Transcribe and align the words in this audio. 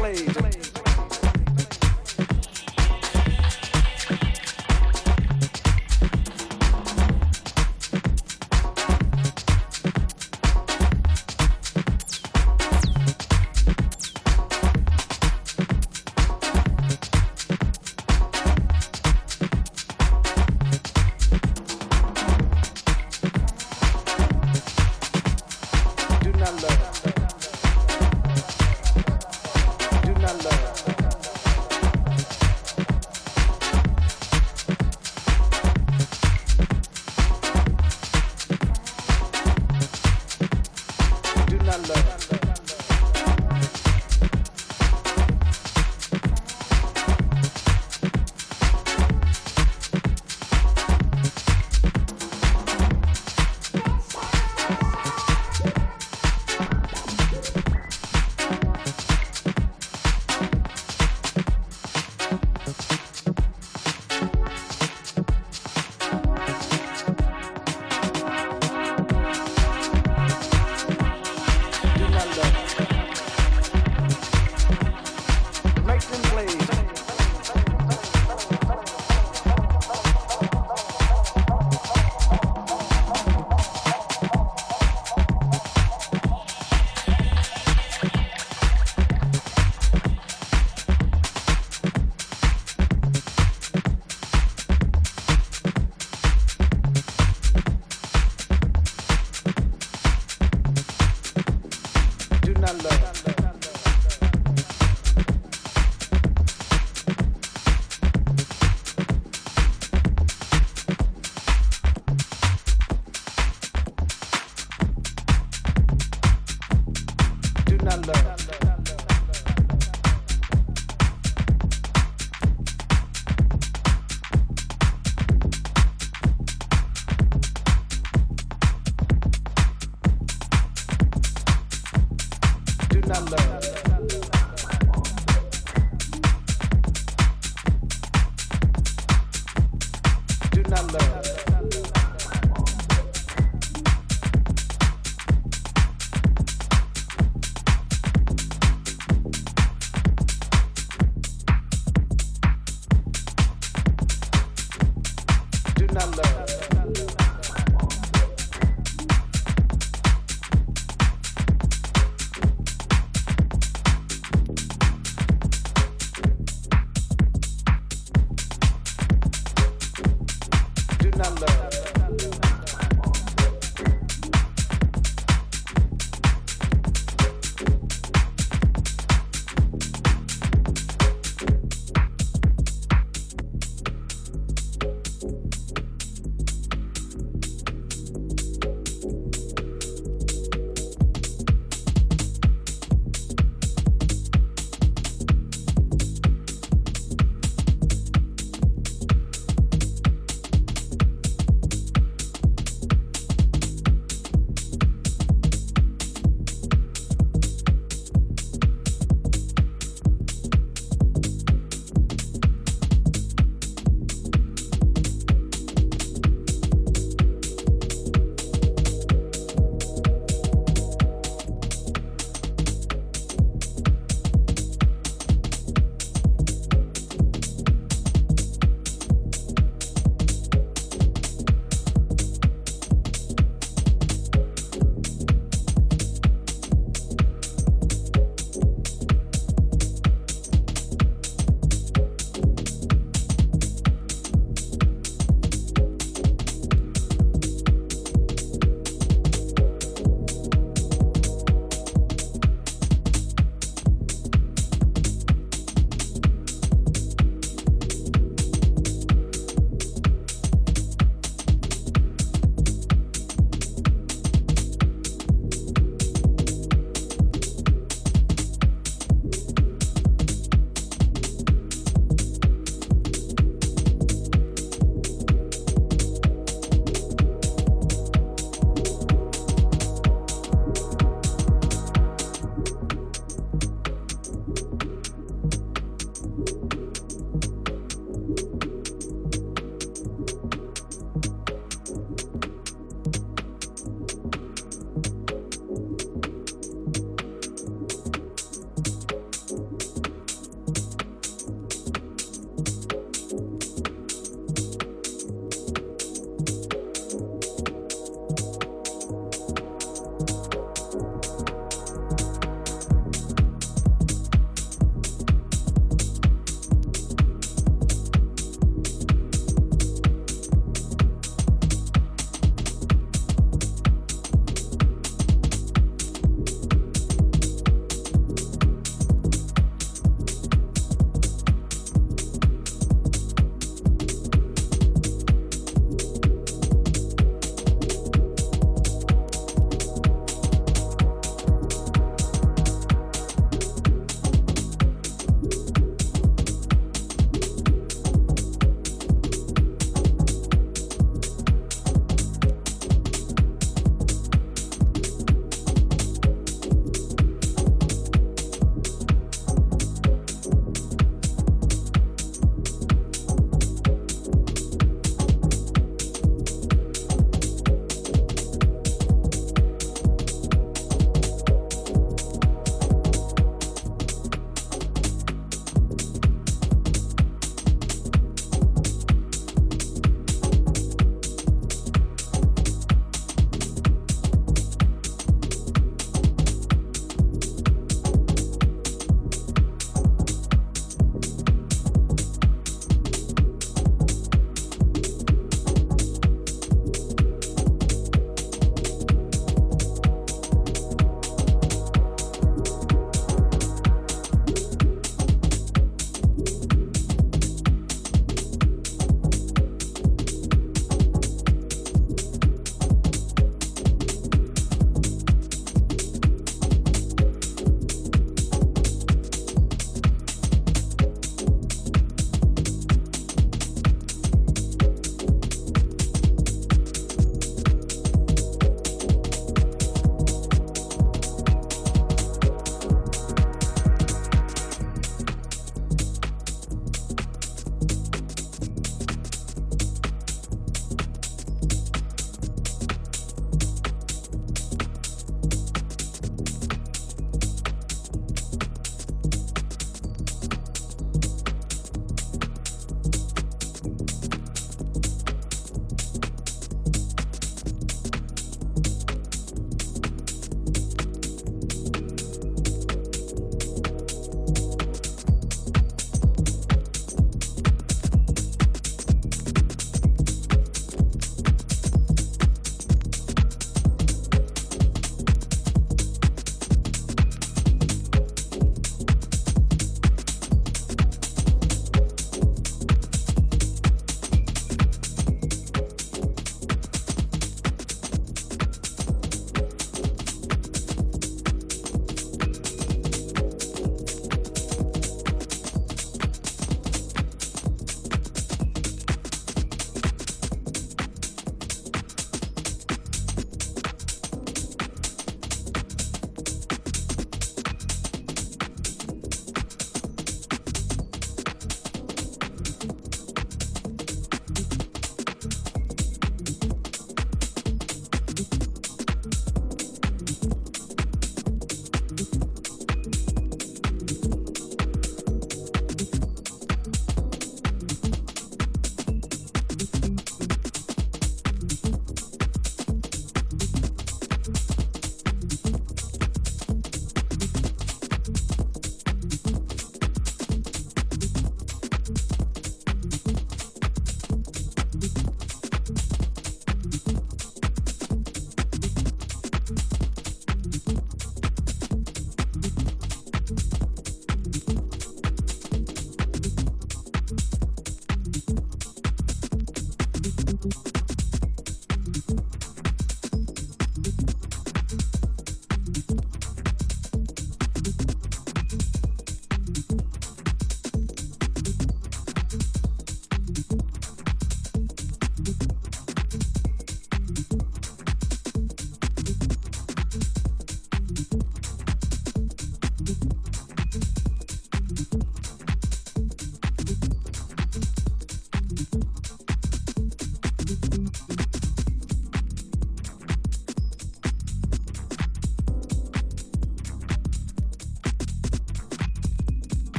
slaves. 0.00 0.49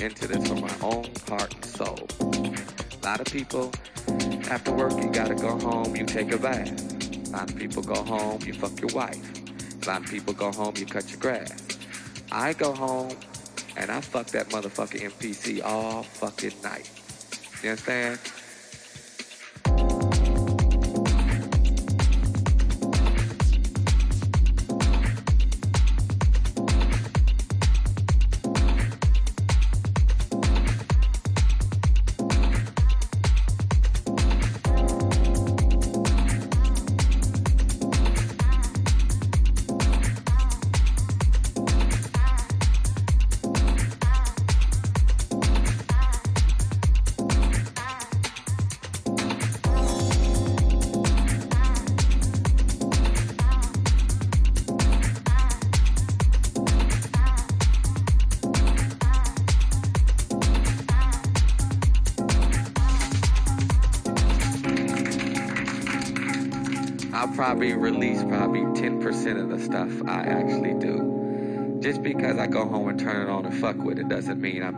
Into 0.00 0.26
this 0.26 0.48
from 0.48 0.60
my 0.62 0.74
own 0.82 1.06
heart 1.28 1.54
and 1.54 1.64
soul. 1.64 2.08
A 2.20 3.04
lot 3.04 3.20
of 3.20 3.26
people, 3.26 3.70
after 4.50 4.72
work, 4.72 4.92
you 4.92 5.10
gotta 5.10 5.34
go 5.34 5.58
home, 5.58 5.94
you 5.94 6.06
take 6.06 6.32
a 6.32 6.38
bath. 6.38 7.28
A 7.28 7.30
lot 7.30 7.50
of 7.50 7.56
people 7.56 7.82
go 7.82 8.02
home, 8.02 8.40
you 8.44 8.54
fuck 8.54 8.80
your 8.80 8.90
wife. 8.94 9.20
A 9.82 9.86
lot 9.86 10.02
of 10.02 10.10
people 10.10 10.32
go 10.32 10.50
home, 10.52 10.74
you 10.76 10.86
cut 10.86 11.10
your 11.10 11.20
grass. 11.20 11.66
I 12.32 12.52
go 12.54 12.72
home 12.72 13.16
and 13.76 13.90
I 13.90 14.00
fuck 14.00 14.26
that 14.28 14.48
motherfucking 14.48 15.02
MPC 15.12 15.62
all 15.64 16.02
fucking 16.02 16.54
night. 16.62 16.90
You 17.62 17.70
understand? 17.70 18.18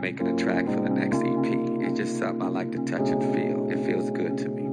Making 0.03 0.37
a 0.37 0.43
track 0.43 0.65
for 0.65 0.81
the 0.81 0.89
next 0.89 1.19
EP. 1.19 1.87
It's 1.87 1.97
just 1.97 2.19
something 2.19 2.41
I 2.41 2.49
like 2.49 2.73
to 2.73 2.79
touch 2.79 3.07
and 3.07 3.23
feel. 3.33 3.71
It 3.71 3.85
feels 3.85 4.11
good 4.11 4.37
to 4.39 4.49
me. 4.49 4.63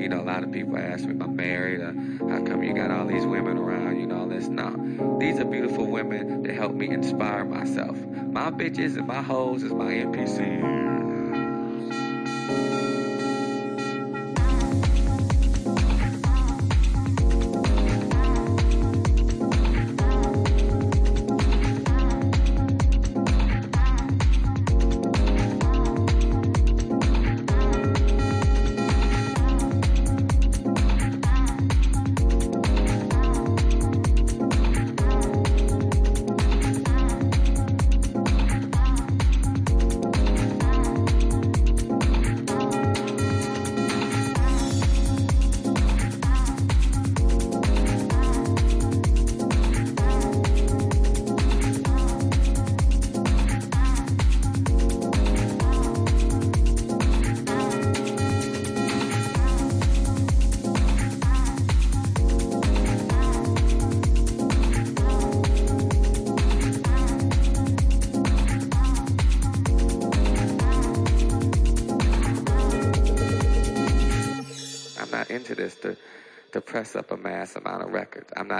You 0.00 0.08
know, 0.08 0.20
a 0.20 0.22
lot 0.22 0.44
of 0.44 0.52
people 0.52 0.76
ask 0.76 1.04
me 1.06 1.12
if 1.12 1.20
I'm 1.20 1.34
married 1.34 1.80
or 1.80 1.92
how 2.30 2.40
come 2.44 2.62
you 2.62 2.72
got 2.72 2.92
all 2.92 3.04
these 3.04 3.26
women 3.26 3.58
around, 3.58 3.98
you 3.98 4.06
know, 4.06 4.28
this. 4.28 4.46
No. 4.46 5.18
These 5.18 5.40
are 5.40 5.44
beautiful 5.44 5.88
women 5.88 6.44
that 6.44 6.54
help 6.54 6.72
me 6.72 6.88
inspire 6.88 7.44
myself. 7.44 7.96
My 7.96 8.52
bitches 8.52 8.96
and 8.96 9.08
my 9.08 9.22
hoes 9.22 9.64
is 9.64 9.72
my 9.72 9.90
MPC. 9.90 10.93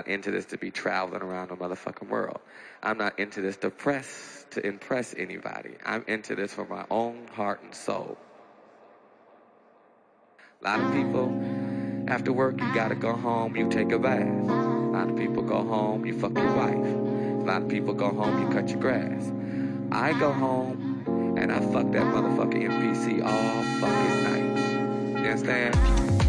Not 0.05 0.13
into 0.13 0.31
this 0.31 0.47
to 0.47 0.59
be 0.59 0.71
traveling 0.71 1.23
around 1.23 1.49
the 1.49 1.57
motherfucking 1.57 2.09
world. 2.09 2.41
I'm 2.83 2.99
not 2.99 3.19
into 3.19 3.41
this 3.41 3.57
to 3.59 3.71
press, 3.71 4.47
to 4.51 4.67
impress 4.67 5.15
anybody. 5.17 5.77
I'm 5.85 6.05
into 6.07 6.35
this 6.35 6.53
for 6.53 6.67
my 6.67 6.85
own 6.91 7.29
heart 7.33 7.63
and 7.63 7.75
soul. 7.75 8.19
A 10.61 10.65
lot 10.65 10.81
of 10.81 10.93
people, 10.93 12.05
after 12.09 12.33
work, 12.33 12.61
you 12.61 12.75
gotta 12.75 12.95
go 12.95 13.15
home, 13.15 13.57
you 13.57 13.69
take 13.69 13.93
a 13.93 13.99
bath. 13.99 14.21
A 14.21 14.93
lot 14.93 15.11
of 15.11 15.17
people 15.17 15.43
go 15.43 15.63
home, 15.63 16.07
you 16.07 16.19
fuck 16.19 16.37
your 16.37 16.55
wife. 16.55 16.75
A 16.75 17.45
lot 17.45 17.63
of 17.63 17.69
people 17.69 17.95
go 17.95 18.11
home, 18.11 18.43
you 18.43 18.49
cut 18.49 18.69
your 18.69 18.81
grass. 18.81 19.33
I 19.93 20.13
go 20.19 20.33
home 20.33 21.37
and 21.39 21.53
I 21.53 21.61
fuck 21.61 21.91
that 21.93 22.03
motherfucking 22.03 22.69
MPC 22.69 23.25
all 23.25 23.63
fucking 23.81 24.23
night. 24.25 25.21
You 25.23 25.31
understand? 25.31 26.24